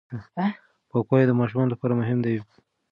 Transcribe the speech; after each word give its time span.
پاکوالی 0.91 1.25
د 1.27 1.31
ماشومانو 1.39 1.71
لپاره 1.73 1.93
مهم 2.01 2.19
دی. 2.25 2.35